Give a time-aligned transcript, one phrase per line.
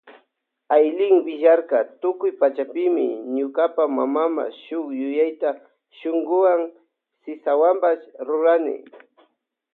[0.75, 3.05] Aylin willarka tukuy pachami
[3.35, 5.49] ñukapa mamama shuk shuyuta
[5.97, 6.61] shunkuwan
[7.21, 8.75] sisakunawanpash rurani.